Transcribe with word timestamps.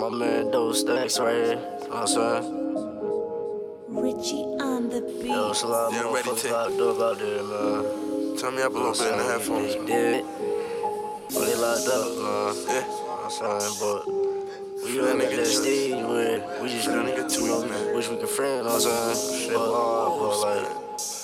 My 0.00 0.08
man 0.08 0.50
Dough 0.50 0.70
Stackz 0.72 1.20
right 1.20 1.34
here. 1.34 1.44
You 1.44 1.54
know 1.56 1.88
what 1.88 2.00
I'm 2.00 2.06
saying? 2.06 2.44
Richie 3.88 4.44
on 4.64 4.88
the 4.88 5.00
beat. 5.20 5.26
Yo, 5.30 5.50
it's 5.50 5.62
a 5.62 5.66
lot 5.66 5.88
of 5.88 5.94
Yeah, 5.94 6.12
ready 6.12 6.28
motherfuckers 6.30 6.42
to- 6.42 6.52
locked 6.52 6.80
up 6.80 7.00
out 7.00 7.18
there, 7.18 7.42
man. 7.42 8.36
Turn 8.38 8.56
me 8.56 8.62
up 8.62 8.72
a 8.74 8.78
little 8.78 8.92
bit 8.92 9.12
in 9.12 9.18
the 9.18 9.24
headphones. 9.24 9.74
They 9.74 9.84
did. 9.86 10.24
But 11.34 11.44
they 11.44 11.54
locked 11.56 11.88
up, 11.88 12.08
man. 12.16 12.54
Yeah. 12.66 12.86
You 12.86 12.94
I'm 13.24 13.30
saying? 13.30 13.74
But 13.80 14.06
we 14.84 14.98
That 14.98 15.10
on 15.10 15.18
nigga 15.20 15.36
that 15.36 15.36
just- 15.44 15.62
stage 15.62 15.92
where 15.92 16.60
we 16.62 16.68
just 16.70 16.86
That 16.86 17.04
nigga 17.04 17.16
you 17.16 17.48
know, 17.48 17.60
tweet, 17.60 17.70
man. 17.70 17.94
wish 17.94 18.08
we 18.08 18.16
could 18.16 18.28
friend, 18.28 18.56
you 18.56 18.62
know 18.64 18.74
what 18.74 18.86
I'm 18.86 19.14
saying? 19.14 19.40
Shit, 19.40 19.56
uh, 19.56 19.60
but 19.60 20.40
like, 20.40 20.68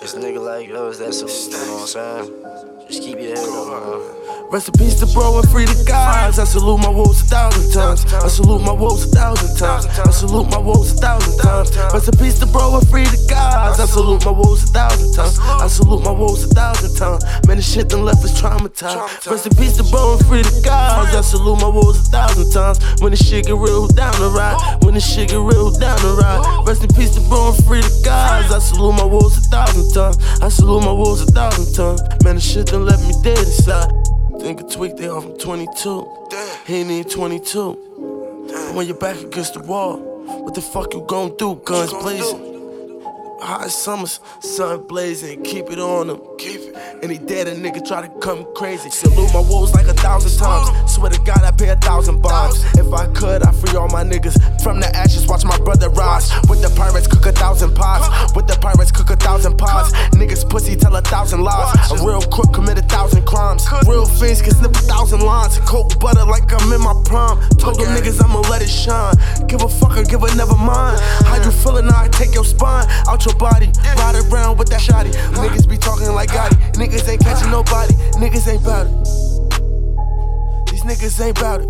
it's 0.00 0.14
nigga 0.14 0.38
like 0.44 0.70
us 0.70 0.98
that's, 0.98 1.20
you 1.20 1.50
know 1.66 1.74
what 1.74 1.96
I'm 1.96 2.26
saying? 2.26 2.86
Just 2.86 3.02
keep 3.02 3.18
your 3.18 3.34
head 3.34 3.48
up. 3.48 4.52
Rest 4.52 4.68
in 4.68 4.74
peace 4.78 4.94
to 5.00 5.06
bro 5.12 5.38
and 5.38 5.50
free 5.50 5.66
the 5.66 5.84
guys. 5.84 6.38
I 6.38 6.44
salute 6.44 6.78
my 6.78 6.88
wolves 6.88 7.20
a 7.20 7.24
thousand 7.26 7.72
times. 7.72 8.06
I 8.14 8.28
salute 8.28 8.62
my 8.62 8.72
wolves 8.72 9.04
a 9.04 9.08
thousand 9.08 9.58
times. 9.58 9.86
I 9.86 10.10
salute 10.10 10.48
my 10.50 10.58
wolves 10.58 10.92
a 10.92 10.96
thousand 10.96 11.36
times. 11.38 11.76
Rest 11.92 12.08
in 12.08 12.16
peace 12.18 12.38
to 12.38 12.46
bro 12.46 12.78
and 12.78 12.88
free 12.88 13.04
the 13.04 13.20
guys. 13.28 13.78
I 13.78 13.84
salute 13.84 14.24
my 14.24 14.30
wolves 14.30 14.64
a 14.64 14.68
thousand 14.68 15.12
times. 15.12 15.38
I 15.38 15.66
salute 15.66 16.02
my 16.02 16.12
woes 16.12 16.44
a 16.44 16.48
thousand 16.48 16.96
times. 16.96 17.24
Man, 17.58 17.64
the 17.64 17.72
shit 17.72 17.88
done 17.88 18.04
left 18.04 18.24
us 18.24 18.40
traumatized. 18.40 19.28
Rest 19.28 19.46
in 19.46 19.56
peace 19.56 19.76
to 19.78 19.82
bro 19.90 20.14
and 20.14 20.26
free 20.26 20.42
the 20.42 20.62
guys. 20.64 21.12
I 21.12 21.20
salute 21.22 21.60
my 21.60 21.66
woes 21.66 21.98
a 21.98 22.02
thousand 22.08 22.52
times. 22.52 22.78
When 23.00 23.10
the 23.10 23.16
shit 23.16 23.46
get 23.46 23.56
real 23.56 23.88
down 23.88 24.14
the 24.20 24.30
ride. 24.30 24.78
When 24.84 24.94
the 24.94 25.00
shit 25.00 25.30
get 25.30 25.40
real 25.40 25.72
down 25.72 25.98
the 25.98 26.14
ride. 26.22 26.68
Rest 26.68 26.84
in 26.84 26.94
peace 26.94 27.16
to 27.16 27.20
bro 27.28 27.50
and 27.50 27.64
free 27.64 27.80
the 27.80 27.90
guys. 28.04 28.52
I 28.52 28.60
salute 28.60 28.92
my 28.92 29.04
woes 29.04 29.36
a 29.38 29.40
thousand 29.50 29.92
times. 29.92 30.18
I 30.40 30.48
salute 30.50 30.84
my 30.84 30.92
woes 30.92 31.20
a 31.22 31.26
thousand 31.26 31.74
times. 31.74 32.00
Man, 32.22 32.36
the 32.36 32.40
shit 32.40 32.66
done 32.66 32.86
left 32.86 33.02
me 33.02 33.14
dead 33.24 33.38
inside. 33.38 33.90
Think 34.38 34.60
a 34.60 34.62
tweak, 34.62 34.96
they 34.96 35.08
off 35.08 35.24
from 35.24 35.36
22. 35.38 36.06
He 36.64 36.76
ain't 36.76 36.90
even 36.92 37.10
22. 37.10 37.72
When 38.74 38.86
you're 38.86 38.96
back 38.96 39.18
against 39.18 39.54
the 39.54 39.62
wall, 39.62 39.98
what 40.44 40.54
the 40.54 40.62
fuck 40.62 40.94
you 40.94 41.04
gon' 41.08 41.36
do? 41.36 41.56
Guns 41.64 41.92
blazing. 41.92 42.47
Hot 43.40 43.70
summers, 43.70 44.18
sun 44.40 44.86
blazing, 44.88 45.42
keep 45.44 45.70
it 45.70 45.78
on 45.78 46.08
them. 46.08 46.20
Keep 46.38 46.60
it. 46.60 47.04
Any 47.04 47.18
dead 47.18 47.46
a 47.46 47.54
nigga 47.54 47.86
try 47.86 48.02
to 48.02 48.08
come 48.18 48.44
crazy. 48.54 48.90
Salute 48.90 49.32
my 49.32 49.40
woes 49.40 49.72
like 49.74 49.86
a 49.86 49.94
thousand 49.94 50.36
times. 50.38 50.68
Swear 50.92 51.10
to 51.10 51.20
God, 51.22 51.42
I 51.44 51.52
pay 51.52 51.68
a 51.68 51.76
thousand 51.76 52.20
bombs. 52.20 52.64
If 52.74 52.92
I 52.92 53.06
could, 53.14 53.44
I 53.44 53.52
free 53.52 53.76
all 53.76 53.88
my 53.88 54.02
niggas 54.02 54.36
from 54.62 54.80
the 54.80 54.88
ashes. 54.96 55.26
Watch 55.28 55.44
my 55.44 55.56
brother 55.58 55.88
rise. 55.90 56.32
With 56.48 56.62
the 56.62 56.72
pirates, 56.76 57.06
cook 57.06 57.26
a 57.26 57.32
thousand 57.32 57.76
pots. 57.76 58.34
With 58.34 58.48
the 58.48 58.58
pirates, 58.58 58.90
cook 58.90 59.10
a 59.10 59.16
thousand 59.16 59.56
pots. 59.56 59.92
Niggas 60.18 60.48
pussy 60.50 60.74
tell 60.74 60.96
a 60.96 61.02
thousand 61.02 61.42
lies. 61.42 61.92
A 61.92 62.04
real 62.04 62.22
crook 62.22 62.52
commit 62.52 62.78
a 62.78 62.82
thousand 62.82 63.24
crimes. 63.24 63.66
Real 63.86 64.06
fiends 64.06 64.42
can 64.42 64.54
snip 64.54 64.72
a 64.72 64.82
thousand 64.90 65.20
lines. 65.20 65.58
Coke 65.60 65.98
butter 66.00 66.24
like 66.24 66.50
I'm 66.50 66.72
in 66.72 66.80
my 66.80 66.94
prime. 67.04 67.38
Told 67.56 67.78
them 67.78 67.94
niggas 67.94 68.22
I'ma 68.22 68.40
let 68.50 68.62
it 68.62 68.68
shine. 68.68 69.14
Give 69.48 69.62
a 69.62 69.68
fuck 69.68 69.96
or 69.96 70.04
give 70.04 70.22
a 70.22 70.34
never 70.36 70.54
mind. 70.54 71.00
How 71.24 71.42
you 71.42 71.50
feeling? 71.50 71.88
I 71.88 72.06
take 72.08 72.34
your 72.34 72.44
spine 72.44 72.86
out 73.08 73.24
your 73.24 73.34
body. 73.36 73.72
Ride 73.96 74.16
around 74.30 74.58
with 74.58 74.68
that 74.68 74.80
shotty. 74.80 75.10
Niggas 75.32 75.66
be 75.66 75.78
talking 75.78 76.12
like 76.12 76.28
Gotti. 76.28 76.56
Niggas 76.74 77.08
ain't 77.08 77.22
catching 77.22 77.50
nobody. 77.50 77.94
Niggas 78.20 78.46
ain't 78.46 78.62
bout 78.62 78.86
it. 78.86 78.92
These 80.70 80.82
niggas 80.82 81.24
ain't 81.24 81.40
bout 81.40 81.62
it. 81.62 81.68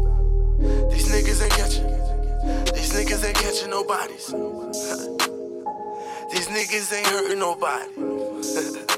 These 0.91 1.09
niggas 1.09 1.43
ain't 1.43 1.53
catching. 1.53 1.87
These 2.75 2.93
niggas 2.93 3.25
ain't 3.25 3.37
catching 3.37 3.71
nobodies. 3.71 4.27
These 6.33 6.49
niggas 6.49 6.93
ain't 6.93 7.07
hurting 7.07 7.39
nobody. 7.39 8.95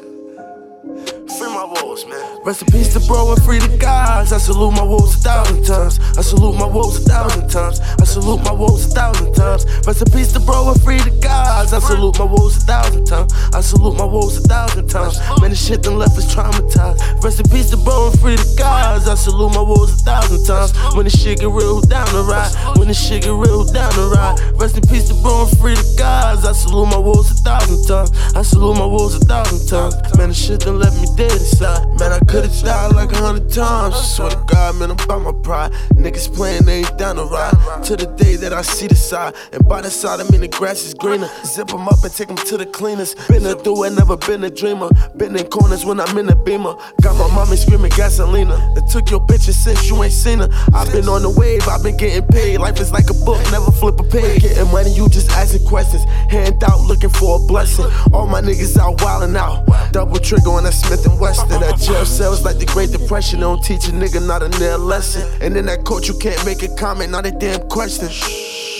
Free 1.40 1.48
my 1.48 1.64
woes, 1.64 2.04
man. 2.04 2.20
Rest 2.44 2.60
in 2.60 2.68
peace 2.68 2.92
to 2.92 3.00
bro 3.08 3.32
and 3.32 3.42
free 3.42 3.58
the 3.58 3.74
guys. 3.78 4.30
I 4.30 4.36
salute 4.36 4.72
my 4.72 4.82
woes 4.82 5.16
a 5.16 5.20
thousand 5.20 5.64
times. 5.64 5.98
I 6.18 6.20
salute 6.20 6.52
my 6.58 6.66
woes 6.66 7.00
a 7.00 7.08
thousand 7.08 7.48
times. 7.48 7.80
I 7.80 8.04
salute 8.04 8.44
my 8.44 8.52
woes 8.52 8.84
a 8.84 8.90
thousand 8.90 9.32
times. 9.32 9.64
Rest 9.86 10.02
in 10.02 10.12
peace 10.12 10.32
to 10.34 10.40
bro 10.40 10.68
and 10.68 10.82
free 10.82 10.98
the 10.98 11.08
guys. 11.24 11.72
I 11.72 11.78
salute 11.78 12.18
my 12.18 12.26
woes 12.26 12.58
a 12.58 12.60
thousand 12.60 13.06
times. 13.06 13.32
I 13.54 13.62
salute 13.62 13.96
my 13.96 14.04
woes 14.04 14.36
a 14.36 14.42
thousand 14.42 14.88
times. 14.88 15.16
Man, 15.40 15.48
the 15.48 15.56
shit 15.56 15.80
done 15.80 15.96
left 15.96 16.18
us 16.18 16.28
traumatized. 16.28 17.00
Rest 17.24 17.40
in 17.40 17.48
peace 17.48 17.70
to 17.70 17.78
bro 17.78 18.10
and 18.12 18.20
free 18.20 18.36
the 18.36 18.44
guys. 18.58 19.08
I 19.08 19.14
salute 19.14 19.54
my 19.54 19.62
woes 19.62 19.96
a 19.96 20.04
thousand 20.04 20.44
times. 20.44 20.76
When 20.94 21.08
the 21.08 21.10
shit 21.10 21.40
get 21.40 21.48
real 21.48 21.80
down 21.80 22.04
the 22.12 22.20
ride. 22.20 22.52
When 22.76 22.88
the 22.88 22.92
shit 22.92 23.24
get 23.24 23.32
real 23.32 23.64
down 23.64 23.88
the 23.96 24.12
ride. 24.12 24.36
Rest 24.60 24.76
in 24.76 24.84
peace 24.92 25.08
to 25.08 25.16
bro 25.24 25.48
and 25.48 25.56
free 25.56 25.72
the 25.72 25.88
guys. 25.96 26.44
I 26.44 26.52
salute 26.52 26.92
my 26.92 27.00
woes 27.00 27.32
a 27.32 27.34
thousand 27.40 27.80
times. 27.88 28.12
I 28.36 28.42
salute 28.42 28.76
my 28.76 28.84
woes 28.84 29.16
a 29.16 29.24
thousand 29.24 29.64
times. 29.64 29.96
Man, 30.20 30.28
the 30.28 30.34
shit 30.34 30.60
done 30.60 30.78
left 30.78 31.00
me 31.00 31.08
dead 31.16 31.32
inside. 31.32 31.98
Man, 31.98 32.12
I 32.12 32.18
could've 32.28 32.52
died 32.60 32.94
like 32.94 33.10
a 33.10 33.16
hundred 33.16 33.50
times. 33.50 33.96
Swear 33.96 34.28
to 34.28 34.36
God, 34.46 34.76
man, 34.76 34.90
I'm 34.90 34.98
by 35.08 35.16
my 35.16 35.32
pride. 35.32 35.72
Niggas 35.96 36.34
playing, 36.34 36.66
they 36.66 36.80
ain't 36.80 36.98
down 36.98 37.16
the 37.16 37.24
ride. 37.24 37.56
To 37.84 37.96
the 37.96 38.04
day 38.04 38.36
that 38.36 38.52
I 38.52 38.60
see 38.60 38.86
the 38.86 38.94
side. 38.94 39.34
And 39.54 39.66
by 39.66 39.80
the 39.80 39.88
side, 39.88 40.20
I 40.20 40.28
mean 40.30 40.42
the 40.42 40.48
grass 40.48 40.84
is 40.84 40.92
greener. 40.92 41.30
Zip 41.46 41.68
them 41.68 41.88
up 41.88 42.04
and 42.04 42.12
take 42.12 42.28
them 42.28 42.36
to 42.36 42.58
the 42.58 42.66
cleaners. 42.66 43.14
Been 43.28 43.46
a 43.46 43.54
doer, 43.54 43.88
never 43.88 44.18
been 44.18 44.44
a 44.44 44.50
dreamer. 44.50 44.90
Been 45.16 45.34
in 45.34 45.46
corners 45.46 45.86
when 45.86 45.98
I'm 45.98 46.18
in 46.18 46.26
the 46.26 46.36
beamer. 46.36 46.74
Got 47.00 47.16
my 47.16 47.34
mommy 47.34 47.56
screaming 47.56 47.90
gasolina. 47.92 48.76
It 48.76 48.90
took 48.92 49.08
your 49.08 49.20
bitches 49.20 49.54
since 49.54 49.88
you 49.88 50.02
ain't 50.02 50.12
seen 50.12 50.40
her. 50.40 50.50
I've 50.74 50.92
been 50.92 51.08
on 51.08 51.22
the 51.22 51.30
wave, 51.30 51.66
I've 51.66 51.82
been 51.82 51.96
getting 51.96 52.28
paid. 52.28 52.58
Life 52.58 52.78
is 52.78 52.92
like 52.92 53.08
a 53.08 53.16
book, 53.24 53.40
never 53.50 53.72
flip 53.72 53.98
a 53.98 54.04
page. 54.04 54.42
Getting 54.42 54.70
money, 54.70 54.92
you 54.92 55.08
just 55.08 55.30
asking 55.30 55.66
questions. 55.66 56.04
Hand 56.28 56.62
out, 56.62 56.80
looking 56.82 57.08
for 57.08 57.40
a 57.40 57.46
blessing. 57.46 57.86
All 58.12 58.26
my 58.26 58.42
niggas 58.42 58.76
out 58.76 58.98
wildin' 58.98 59.34
out. 59.34 59.64
Double 59.92 60.09
trigger 60.18 60.50
on 60.50 60.64
that 60.64 60.72
Smith 60.72 61.06
and 61.06 61.20
Wesson. 61.20 61.48
That 61.48 61.78
jail 61.78 62.04
cells 62.04 62.44
like 62.44 62.58
the 62.58 62.66
Great 62.66 62.90
Depression. 62.90 63.40
They 63.40 63.44
don't 63.44 63.62
teach 63.62 63.86
a 63.88 63.92
nigga 63.92 64.26
not 64.26 64.42
a 64.42 64.48
nail 64.58 64.78
lesson. 64.78 65.22
And 65.40 65.56
in 65.56 65.66
that 65.66 65.84
court, 65.84 66.08
you 66.08 66.18
can't 66.18 66.44
make 66.44 66.62
a 66.62 66.74
comment, 66.74 67.10
not 67.10 67.26
a 67.26 67.30
damn 67.30 67.68
question. 67.68 68.08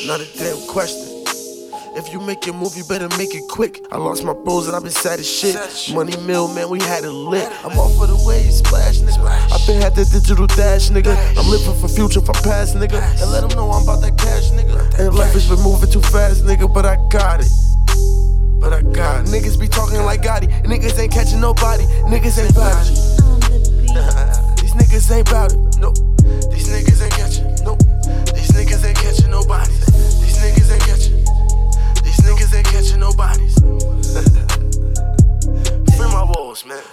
Not 0.07 0.21
a 0.21 0.27
damn 0.39 0.57
question. 0.67 1.11
If 1.97 2.13
you 2.13 2.21
make 2.21 2.47
your 2.47 2.55
move, 2.55 2.77
you 2.77 2.85
better 2.85 3.09
make 3.19 3.35
it 3.35 3.43
quick. 3.49 3.81
I 3.91 3.99
lost 3.99 4.23
my 4.23 4.33
bros 4.33 4.69
and 4.69 4.77
I've 4.77 4.83
been 4.83 4.93
sad 4.93 5.19
as 5.19 5.29
shit. 5.29 5.57
Money 5.93 6.17
mill, 6.19 6.47
man, 6.55 6.71
we 6.71 6.79
had 6.79 7.03
it 7.03 7.11
lit. 7.11 7.51
I'm 7.65 7.77
off 7.77 7.97
for 7.97 8.07
the 8.07 8.15
wave, 8.25 8.53
splash, 8.53 8.99
nigga. 8.99 9.19
I 9.27 9.67
been 9.67 9.83
had 9.83 9.97
the 9.97 10.05
digital 10.05 10.47
dash, 10.47 10.91
nigga. 10.91 11.17
I'm 11.37 11.51
living 11.51 11.75
for 11.81 11.89
future, 11.89 12.21
for 12.21 12.33
past, 12.47 12.77
nigga. 12.77 13.03
And 13.21 13.31
let 13.33 13.41
them 13.43 13.59
know 13.59 13.71
I'm 13.71 13.83
about 13.83 14.03
that 14.03 14.17
cash, 14.17 14.51
nigga. 14.51 15.01
And 15.01 15.15
life 15.15 15.33
has 15.33 15.49
been 15.49 15.61
moving 15.63 15.91
too 15.91 16.01
fast, 16.01 16.45
nigga, 16.45 16.73
but 16.73 16.87
I 16.87 16.97
got 17.11 17.41
it. 17.41 17.51
Like 20.11 20.23
Gotti. 20.23 20.49
Niggas 20.65 20.99
ain't 20.99 21.13
catching 21.13 21.41
nobody. 21.41 21.85
Niggas 22.11 22.43
ain't 22.43 22.55
bout 22.55 22.83
it. 22.83 22.99
These 24.61 24.75
niggas 24.75 25.07
ain't 25.15 25.31
bout 25.31 25.53
it. 25.53 25.59
Nope. 25.79 25.95
These 26.51 26.69
niggas 26.69 26.90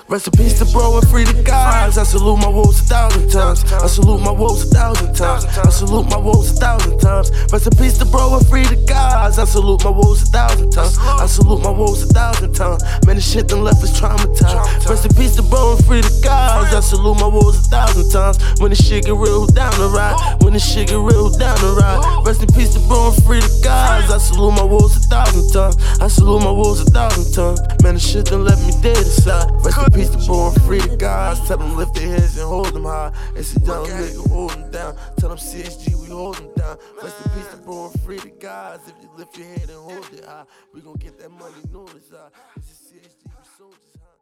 Rest 0.08 0.28
in 0.28 0.34
peace 0.34 0.58
to 0.58 0.66
bro 0.74 0.98
and 0.98 1.08
free 1.10 1.24
the 1.24 1.44
guys. 1.44 1.98
I 1.98 2.04
salute 2.04 2.38
my 2.38 2.48
woes 2.48 2.80
a 2.82 2.84
thousand 2.86 3.30
times. 3.30 3.64
I 3.72 3.88
salute 3.88 4.22
my 4.22 4.32
woes 4.32 4.64
a 4.66 4.74
thousand 4.74 5.14
times. 5.14 5.46
I 5.46 5.70
salute 5.70 6.10
my 6.10 6.18
woes 6.18 6.52
a 6.52 6.56
thousand 6.56 6.98
times. 7.00 7.30
Rest 7.52 7.68
in 7.68 7.78
peace 7.78 7.98
to 8.00 8.06
bro 8.06 8.38
and 8.38 8.48
free 8.48 8.64
the 8.64 8.78
guys. 8.88 9.38
I 9.38 9.46
salute 9.46 9.84
my 9.84 9.92
woes 9.92 10.24
a 10.24 10.26
thousand 10.26 10.72
times. 10.72 10.98
I 10.98 11.28
salute 11.28 11.62
my 11.62 11.70
woes 11.70 12.04
a 12.04 12.08
thousand 12.08 12.54
times. 12.54 12.82
Man, 13.06 13.18
the 13.18 13.22
shit 13.22 13.50
done 13.50 13.64
left 13.64 13.84
us 13.84 14.00
traumatized. 14.00 14.90
Rest 14.90 15.06
in 15.06 15.14
peace 15.14 15.36
to 15.36 15.44
bro 15.44 15.76
and 15.76 15.86
free 15.86 16.02
the 16.02 16.22
guys. 16.24 16.74
I 16.74 16.80
salute 16.80 17.20
my 17.20 17.28
woes 17.28 17.60
a 17.60 17.70
thousand 17.70 18.10
times. 18.10 18.38
When 18.60 18.72
the 18.72 18.76
shit 18.76 19.06
get 19.06 19.16
real 19.16 19.46
down 19.46 19.78
the 19.78 19.90
ride. 19.90 20.42
When 20.42 20.54
the 20.54 20.60
shit 20.60 20.88
get 20.90 20.98
real 20.98 21.30
down 21.30 21.58
the 21.62 21.78
ride. 21.78 22.26
Rest 22.26 22.42
in 22.42 22.50
peace 22.50 22.74
to 22.74 22.80
bro 22.88 23.14
and 23.14 23.24
free 23.24 23.42
the 23.42 23.62
guys. 23.64 23.77
I 24.18 24.20
salute 24.20 24.56
my 24.56 24.64
woes 24.64 24.98
a 24.98 25.00
thousand 25.02 25.54
times. 25.54 25.78
I 26.02 26.08
salute 26.08 26.40
my 26.42 26.50
woes 26.50 26.82
a 26.82 26.86
thousand 26.86 27.32
times. 27.36 27.62
Man, 27.84 27.94
the 27.94 28.00
shit 28.00 28.26
done 28.26 28.46
left 28.46 28.66
me 28.66 28.74
dead 28.82 28.98
inside. 28.98 29.46
Rest 29.64 29.78
in 29.78 29.94
peace 29.94 30.10
to 30.10 30.18
bro 30.26 30.48
and 30.48 30.62
free 30.64 30.80
the 30.80 30.98
guys. 30.98 31.40
Tell 31.48 31.60
them 31.60 31.78
lift 31.78 31.94
their 31.94 32.08
heads 32.08 32.36
and 32.36 32.48
hold 32.48 32.74
them 32.74 32.86
high. 32.86 33.14
It's 33.36 33.56
a 33.56 33.60
young 33.60 33.86
nigga 33.86 34.28
hold 34.28 34.50
them 34.54 34.72
down. 34.72 34.96
Tell 35.20 35.30
them 35.30 35.38
CSG, 35.38 36.02
we 36.02 36.08
hold 36.08 36.38
them 36.38 36.50
down. 36.56 36.80
Rest 37.00 37.16
in 37.24 37.32
peace 37.34 37.48
to 37.52 37.58
bro 37.58 37.92
and 37.92 38.02
free 38.02 38.18
the 38.18 38.32
guys. 38.40 38.80
If 38.88 38.96
you 39.04 39.10
lift 39.16 39.38
your 39.38 39.46
head 39.50 39.70
and 39.70 39.78
hold 39.86 40.10
it 40.12 40.26
high, 40.26 40.46
we 40.74 40.82
gon' 40.82 40.96
get 40.96 41.20
that 41.20 41.30
money 41.30 41.62
notice 41.72 42.10
high. 42.10 42.34
It's 42.56 42.72
a 42.72 42.96
CSG, 42.96 43.22
we 43.22 43.46
soldiers 43.56 44.02
high. 44.02 44.17